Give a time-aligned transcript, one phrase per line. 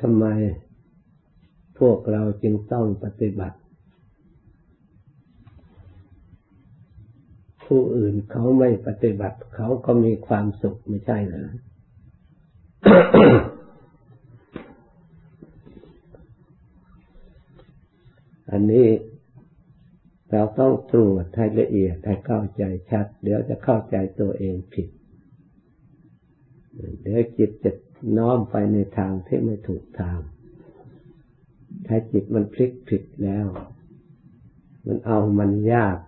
[0.00, 0.26] ทำไม
[1.78, 3.58] พวกเราจึงต้องปฏิบัติ
[7.64, 11.48] ผู้อื่นเขาไม่ปฏิบัติ เขาก็มีความสุขไม่ใช่เหรอ
[18.50, 18.88] อันนี้
[20.30, 24.88] เราต้องตรวจให้ละเอียดให้เข้าใจชัด เดี๋ยวจะเข้าใจตัวเองผิด
[27.00, 27.70] เดี๋ยวจิตจะ
[28.16, 30.18] น้อมไปในทางที่ไม่ถูกทาง
[31.86, 33.46] ถ้าจิตมันพลิกผิดแล้ว
[34.86, 35.98] มันเอามันยาก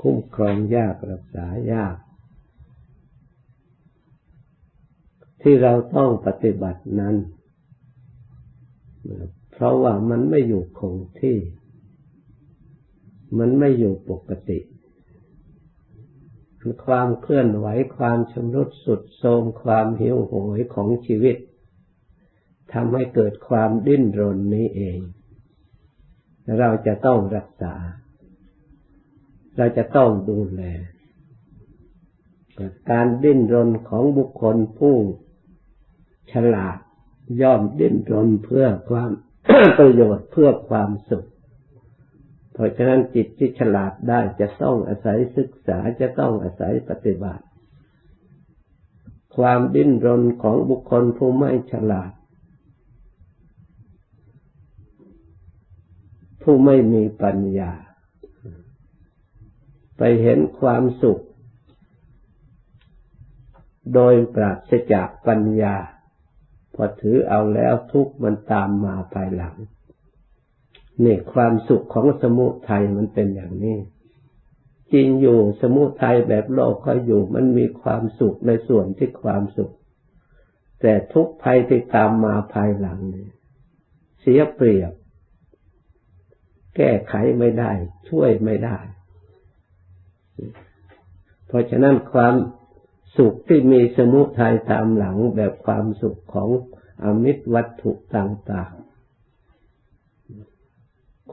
[0.00, 1.96] คุ้มครองยากรักษายาก
[5.42, 7.16] ที่เราต้องปฏิบัตินั้น
[9.52, 11.38] เพราะว่ามันไม่อยู่คงที่
[13.38, 14.58] มันไม่อยู่ปกติ
[16.86, 21.36] ความเคลื่อนไหวความชำรุดสุดโทรมความหิวโหยของชีวิต
[22.72, 24.98] ทำให้เกิดความดิ้นรนนี้เอง
[26.58, 27.74] เราจะต้องรักษา
[29.56, 30.62] เราจะต้องดูแล
[32.90, 34.96] การดิ้นรนของบุคคลผู้
[36.32, 36.78] ฉลาด
[37.40, 39.10] ย่อมดิ้นรนเพื่อความ
[39.78, 41.28] ประโยชน์เพื่อความสุข
[42.54, 47.44] เพราะฉะนั้นจิตที่ฉลาดได้จะต้องอาศัยศึกษาจะต้องอาศัยปฏิบัติ
[49.36, 52.12] ความดิ้นรนของบุคคลผู้ไม่ฉลาด
[56.42, 57.72] ผู้ไม่มีปัญญา
[59.98, 61.22] ไปเห็นความสุข
[63.94, 65.76] โดยปราศจากปัญญา
[66.74, 69.56] พอถือเอาแล้วทุกมันตามมาภายหลัง
[71.02, 73.78] นี่ความสุขของสมุทัยมันเป็นอย่างนี้
[74.92, 79.72] จริงอยู่สมุทัยแบบโลกก็อยู่มันมีความสุขในส่วนที่ความสุข
[80.80, 83.28] แต่ทุกภัยที่ตามมาภายหลังนี่
[84.20, 84.92] เสียเปรียบ
[86.76, 87.72] แก้ไขไม่ได้
[88.08, 88.78] ช่วยไม่ได้
[91.46, 92.34] เพราะฉะนั้นความ
[93.16, 96.48] สุขที่มีสมุทัยตามหลังแบบความสุขของ
[97.04, 98.74] อมิตรวัตถุต่าง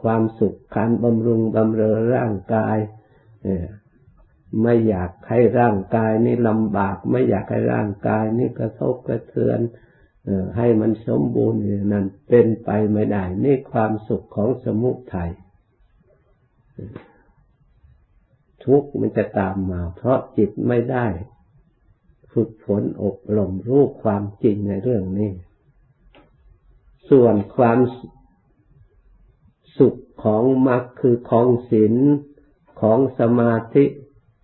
[0.01, 2.77] ความสุขการบำรุงบำเรอร่างกาย
[4.61, 9.59] ไม่อยากให้ร่างกายนี่ลำบาก ไม่อยากให้ร่างกายนี่กระทบกระเทือน
[10.57, 11.61] ให้มันสมบูรณ์
[11.93, 15.31] นั่นเป็นไปไม่ได้ นี่ความสุขของสมุทัย
[18.65, 21.07] ทุกข์มันจะตามมา เพราะจิตไม่ได้
[22.33, 25.31] ฝึกฝนอบรมรู้ความจริงในเรื่องนี้
[27.09, 27.77] ส่วนความ
[29.77, 31.93] สุขของมรรคคือของศีล
[32.81, 33.85] ของสมาธิ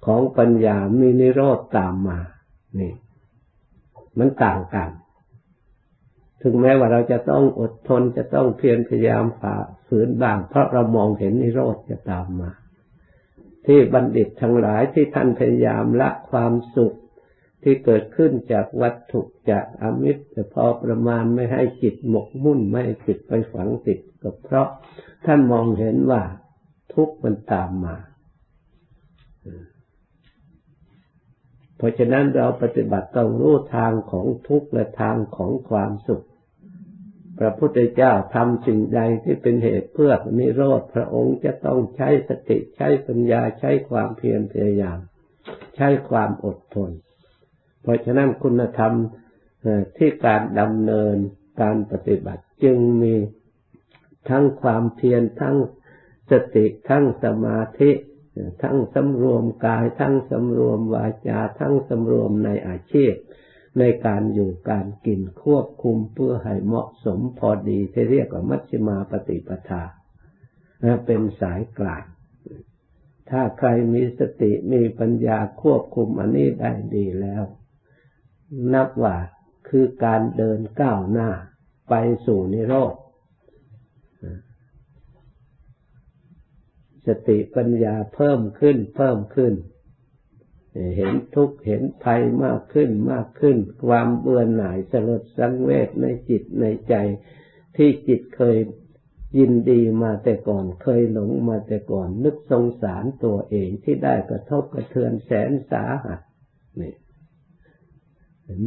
[0.05, 2.19] ของปัญญามีนิโรธตามมา
[2.79, 2.93] นี่
[4.17, 4.89] มันต่างกัน
[6.41, 9.55] ถึงแม้ว่าเราจะต้องอดทนจะต้องเพียรพยายามฝ่า
[9.87, 12.51] ฝืนบ้าง เพราะเรามองเห็นนิโรธจะตามมา
[13.65, 16.97] ที่บัณฑิตทั้งหลายที่ท่านพยายามละความสุข
[17.63, 24.67] ที่เกิดขึ้นจากวัตถุจากอมิตรแต่พอประมาณไม่ให้จิตหมกมุ่นไม่ให้จิตไปฝังติดก็เพราะ
[25.25, 26.21] ท่านมองเห็นว่า
[26.93, 27.95] ทุกข์มันตามมา
[31.77, 36.25] เพราะฉะนั้นเราปฏิบัติต้องรู้ทางของทุกข์และทางของความสุข
[37.39, 44.99] พระพุทธเจ้าทำสิ่งใดที่เป็นเหตุเพื่อนิโรธ พระองค์จะต้องใช้สติใช้ปัญญาใช้ความเพียรพยายาม
[45.75, 46.91] ใช้ความอดทน
[47.87, 48.93] เพราะฉะนั้นคุณธรรม
[49.97, 51.15] ที่การดำเนิน
[51.61, 53.15] การปฏิบัติจึงมี
[54.29, 55.57] ทั้งความเพียรทั้ง
[56.31, 57.91] สติทั้งสมาธิ
[58.63, 63.13] ทั้งสำรวมกาย ทั้งสำรวมวาจา ทั้งสำรวมในอาชีพ
[63.79, 69.83] ในการอยู่การกินควบคุมเพื่อให้เหมาะสมพอดีที่เรียกว่ามัชฌิมาปฏิปทา
[71.05, 72.05] เป็นสายกลาง
[73.29, 77.43] ถ้าใครมีสติมีปัญญาควบคุมอันนี้ได้ดีแล้ว
[78.73, 79.17] นับว่า
[79.69, 81.29] คือการเดินก้าวหน้า
[81.89, 81.93] ไป
[82.25, 82.95] สู่นิโรธ
[87.07, 89.53] สติปัญญาเพิ่มขึ้นเพิ่มขึ้น
[90.95, 96.95] เห็นทุกข์เห็นภัยมากขึ้นมากขึ้น ความเบื่อหน่ายสลดสังเวชในจิตในใจ
[97.75, 98.57] ที่จิตเคย
[99.37, 106.19] ยินดีมาแต่ก่อนเคยหลงมาแต่ก่อน นึกสงสารตัวเองที่ได้กระทบกระเทือนแสนสาหัส
[106.79, 106.93] นี่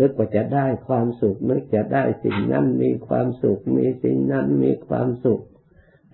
[0.00, 5.42] นึกว่าจะได้ความสุข นึกจะได้สิ่งนั้นมีความสุข มีสิ่งนั้นมีความสุข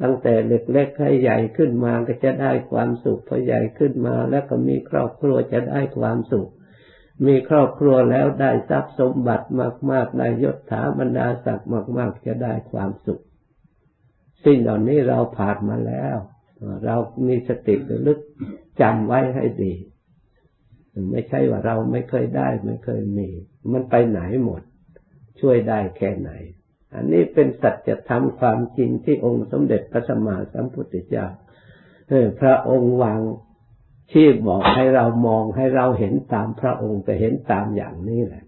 [0.00, 6.50] ตั้งแต่เล็กๆให้ใหญ่ขึ้นมาก็จะได้ความสุขพอใหญ่ขึ้นมา แล้วก็มีครอบครัวจะได้ความสุข
[7.26, 9.46] มีครอบครัวแล้วได้ทรัพย์สมบัติ
[9.90, 13.22] มากๆได้ยศถาบรรดาศักดิ์มาก ๆ จะได้ความสุข
[14.44, 16.16] สิ่งเหล่านี้เราผ่านมาแล้ว
[16.84, 16.96] เรา
[17.26, 18.18] มีสติระลึก
[18.80, 19.74] จำไว้ให้ดี
[21.10, 23.28] ไม่ใช่ว่าเราไม่เคยได้ไม่เคยมี
[23.72, 24.62] มันไปไหนหมด
[25.40, 26.30] ช่วยได้แค่ไหน
[26.94, 31.26] อันนี้เป็นสัจธรรมความจริงที่องค์สมเด็จพระสัมมาสัมพุทธเจ้า
[32.40, 33.20] พระองค์วาง
[34.10, 38.44] ชี้บอกให้เรามองให้เราเห็นตามพระองค์ไปเห็นตามอย่างนี้แหละ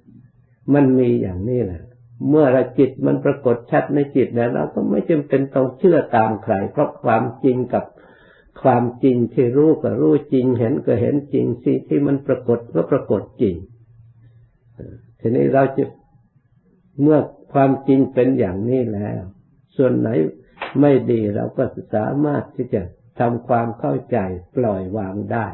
[0.75, 1.82] มันมีอย่างนี้แหละ
[2.29, 7.85] เมื่อเราจิตมันปรากฏชัดในจิตแล้วเราก็ไม่จำเป็นต้องเชื่อตามใคร เพราะความจริงกับ
[8.62, 13.56] ความจริงที่รู้ก็รู้จริง เห็นก็เห็นจริงสิที่มันปรากฏก็ปรากฏจริง
[15.20, 15.85] ทีนี้เราจะ
[17.03, 17.19] เมื่อ
[17.53, 19.20] ความจริงเป็นอย่างนี้แล้ว
[19.76, 20.09] ส่วนไหน
[20.81, 22.82] ไม่ดีเราก็สามารถที่จะ
[23.20, 24.19] ทำความเข้าใจ
[24.56, 25.49] ปล่อยวางได้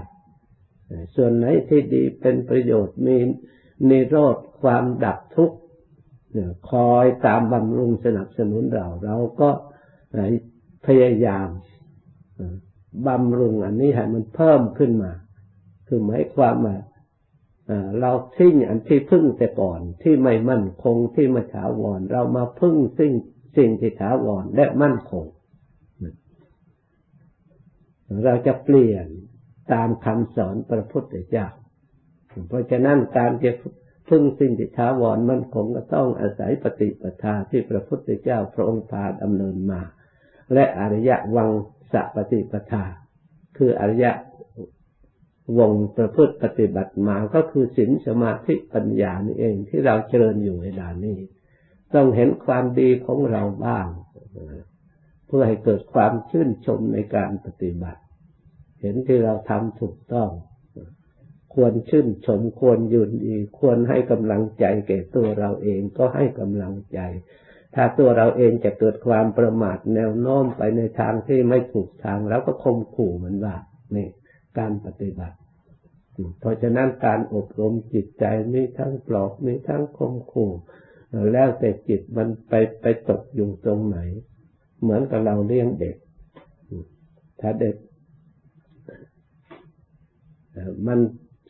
[1.17, 3.17] ส่วนไหนที่ดีเป็นประโยชน์มี
[3.89, 5.59] นิโรธความดับทุกข์
[6.71, 9.51] คอยตามบำรุงสนับสนุนเรา เราก็
[10.87, 11.49] พยายาม
[13.07, 15.13] บำรุงอันนี้ให้มันเพิ่มขึ้นมา
[15.87, 16.77] คือหมายความว่า
[18.01, 23.13] เราทิ้งอันที่พึ่งแต่ก่อนที่ไม่มั่นคงที่มาถาวร เรามาพึ่งสิ่ง
[23.57, 25.25] สิ่งที่ถาวรและมั่นคง
[28.25, 29.07] เราจะเปลี่ยน
[29.73, 31.47] ตามคำสอนพระพุทธเจ้า
[32.49, 33.53] เพราะฉะนั้นการจะ
[34.09, 39.81] พึ่งสิ่งที่ท้าวรมั่นคงก็ต้องอาศัยปฏิปทาที่พระพุทธเจ้าพระองค์พาดำเนินมา
[40.55, 41.51] และอริยะวัง
[41.93, 42.85] สะปฏิปทา
[43.57, 44.13] คืออริยะ
[45.59, 51.19] วงประพฤติปฏิบัติมาก็คือศีลสมาธิปัญญานี่เองที่เราเจริญอยู่ในดานนี้
[51.95, 53.87] ต้องเห็นความดีของเราบ้าง
[55.27, 58.01] เพื่อให้เกิดความชื่นชมในการปฏิบัติ
[58.81, 60.31] เห็นที่เราทำถูกต้อง
[61.55, 67.01] ควรชื่นชมควรยืนดี ควรให้กำลังใจแก่ตัวเราเองก็ให้กำลังใจ
[67.75, 73.57] ถ้าตัวเราเองจะเกิดความประมาทแนวโน้มไปในทางที่ไม่ถูกทาง แล้วก็คมขู่มันว่า
[73.97, 74.09] นี่
[74.59, 75.37] การปฏิบัติ
[76.41, 80.51] เพราะฉะนั้นการอบรมจิตใจมีทั้งปลอบมีทั้งคมขู่
[81.33, 82.53] แล้วแต่จิตมันไป
[82.83, 83.99] ไปตกอยู่ตรงไหน
[84.81, 85.97] เหมือนกับเราเลี้ยงเด็ก
[87.41, 87.77] ถ้าเด็ก
[90.87, 90.99] มัน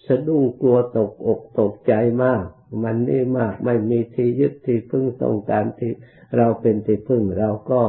[0.07, 2.45] สะดุ้งกลัวตกอกตกใจมาก
[2.85, 5.93] มันนี่มากไม่มีที่ยึดที่พึ่งต้องการที่
[6.37, 7.83] เราเป็นที่พึ่งเราก็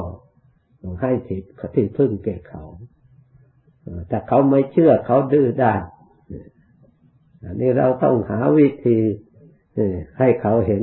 [1.02, 1.42] ให้ที่
[1.76, 2.64] ที่พึ่งแก่เขา
[4.10, 5.82] แต่เขาไม่เชื่อเขาดื้อด้าน
[7.44, 8.98] อันนี้เราต้องหาวิธี
[10.18, 10.82] ให้เขาเห็น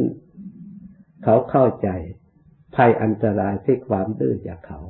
[1.25, 1.89] เขาเข้าใจ
[2.75, 4.81] ภัยอันตรายที่ความดื้อจากเขา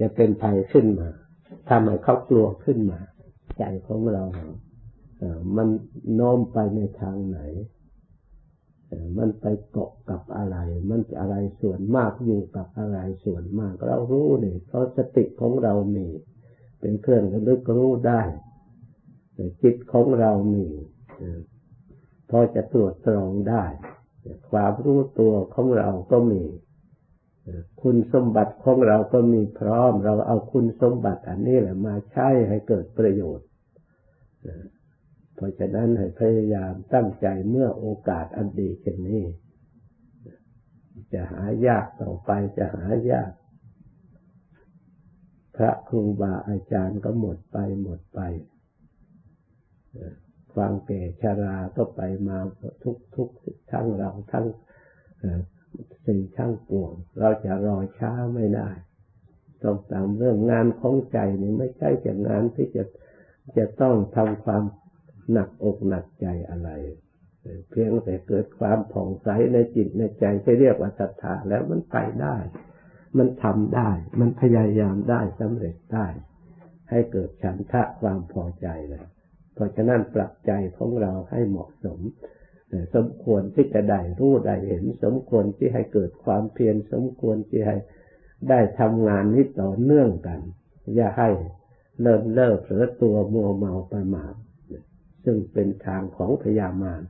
[0.00, 1.08] จะเป็นภัยขึ้นมา
[1.68, 3.00] ทำให้เขากลัวขึ้นมา
[3.58, 4.24] ใจของเรา
[5.56, 5.68] มัน
[6.14, 7.38] โน้มไปในทางไหน
[9.18, 10.56] มันไปเกาะกับอะไร
[10.90, 16.08] มันอะไรส่วนมากอยู่กับอะไรส่วนมาก เรารู้เนี่ยเพราะสติของเรามี
[16.80, 18.22] เป็นเครื่องระลึกรู้ได้
[19.62, 20.66] จิตของเรามี
[22.30, 23.64] พอจะตรวจตรองได้
[24.50, 26.42] ความรู้ตัวของเราก็มี
[27.82, 33.46] คุณสมบัติของเราก็มีพร้อม เราเอาคุณสมบัติอันนี้แหละมาใช้ให้เกิดประโยชน์
[35.42, 39.24] ราะฉะนั้นให้พยายามตั้งใจเมื่อโอกาสอันดีเช่นนี้
[41.12, 43.32] จะหายากต่อไปจะหายาก
[45.56, 48.20] พระครูบาอาจารย์ก็หมดไปหมดไป
[50.54, 52.38] ความแก่ชาราก็ไปมา
[52.82, 53.28] ทุกทุก
[53.70, 54.46] ทั้งเราทั้ง
[56.06, 58.68] สิ่งทั้งปวงเราจะรอช้าไม่ได้
[59.62, 62.84] ต้องตามเรื่องงานของใจนี่ไม่ใช่แต่งานที่จะ
[63.56, 64.64] จะต้องทำความ
[65.32, 66.70] หนักอกหนักใจอะไร
[67.70, 72.36] เพียงแต่เกิดความผ่องใสในจิตในใจที่เรียกว่าศรัทธาแล้วมันไปได้
[73.18, 76.06] มันทำได้ มันพยายามได้สำเร็จได้
[76.90, 79.06] ให้เกิดฉันทะความพอใจเลย
[79.54, 82.00] เพราะฉะนั้นปรับใจของเราให้เหมาะสม
[82.94, 87.76] สมควรที่จะได้รู้ได้เห็น สมควรที่ให้เกิดความเพียรสมควรที่ให้
[88.48, 90.40] ได้ทำงานนี้ต่อเนื่องกัน
[90.94, 91.30] อย่าให้
[92.00, 94.34] เลิมเลิกเผลอตัวมัวเมาประมาท
[95.24, 97.02] ซึ่งเป็นทางของพยามาร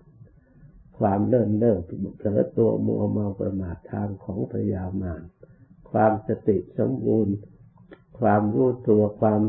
[0.98, 1.80] ความเลิ่นเลิก
[2.18, 5.22] เผลอตัวมัวเมาประมาททางของพยามาร
[5.90, 7.36] ความสติสมบูรณ์
[8.20, 9.40] ความรู้ตัวความ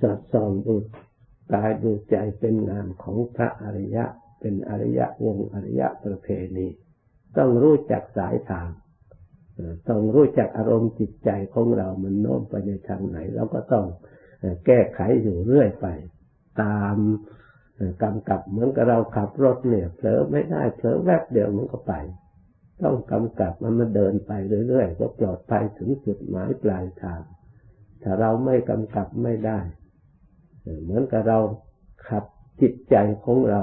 [0.00, 0.74] สอดส่องดู
[1.52, 4.04] กายดูใจเป็นงานของพระอริยะ
[4.40, 6.68] เป็นอริยะวงอริยะประเพณี
[7.36, 8.68] ต้องรู้จักสายทาง
[9.88, 13.86] ต้องรู้จักอารมณ์จิตใจของเรามันโน้มไปในทางไหนเราก็ต้อง
[14.66, 15.86] แก้ไขอยู่เรื่อยไป
[16.60, 16.96] ตาม
[18.02, 21.92] กำกับเหมือนกับเราขับรถเนี่ยเผลอไม่ได้เผลอแวบเดียวมันก็ไป
[22.82, 24.32] ต้องกำกับมันมาเดินไป
[24.68, 27.20] เรื่อยๆก็ปลอดภัยถึงจุดหมายปลายทาง
[28.02, 29.60] ถ้าเราไม่กำกับไม่ได้
[30.82, 31.38] เหมือนกับเรา
[32.08, 32.24] ขับ
[32.60, 33.60] จิตใจของเรา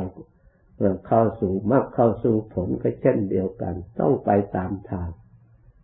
[1.07, 5.09] เข้าสู่มรรคเข้าสู่ผลก็เช่นเดียวกัน ต้องไปตามทาง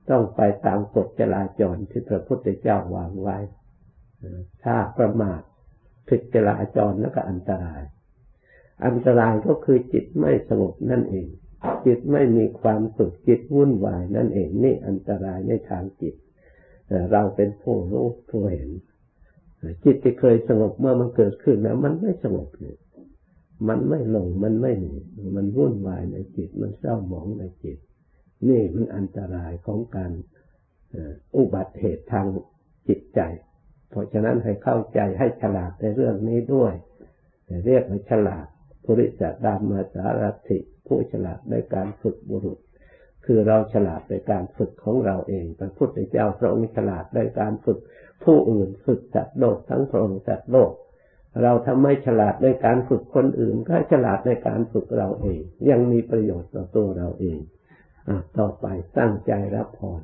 [0.09, 3.37] ต้องไปตามกฎจราจรที่พระพุทธเจ้าวางไว้
[4.63, 5.41] ถ้าประมาท
[6.07, 7.81] ผิดจราจรแล้วก็อันตราย
[8.85, 11.27] อันตรายก็คือจิตไม่สงบนั่นเอง
[11.85, 16.15] จิตไม่มีความสุขจิตวุ่นวายนั่นเองนี่อันตรายในทางจิต
[17.11, 18.69] เราเป็นผู้รู้ผู้เห็น
[19.83, 22.77] จิตที่เคยสงบเมื่อมันเกิดขึ้นแล้ว มันไม่สงบเลย
[23.67, 24.95] มันไม่ลงมันไม่หนี
[25.37, 27.77] มันวุ่นวายในจิต มันเศร้าหมองในจิต
[28.49, 30.11] นี่มันอันตรายของการ
[31.35, 32.25] อุบัติเหตุทาง
[32.87, 33.19] จิตใจ
[33.89, 36.73] เพราะฉะนั้นให้เข้าใจให้ฉลาดในเรื่องนี้ด้วย
[37.65, 38.47] เรียกว่าฉลาด
[38.85, 42.59] ภริสดามาสารถิผู้ฉลาดในการฝึกบุรุษ
[43.25, 47.79] คือเราฉลาดในการฝึกของเราเองพระพุทธเจ้าพระองค์ฉลาดในการฝึก
[48.23, 50.71] ผู้อื่นฝึกจัดโลกทั้งพระองค์จัดโลก
[51.43, 55.39] เราทำไม่ฉลาดในการฝึกคนอื่น ก็ฉลาดในการฝึกเราเอง
[55.69, 57.39] ยังมีประโยชน์ต่อตัวเราเอง
[58.07, 58.65] อต่อไป
[58.99, 60.01] ตั้งใจรับพร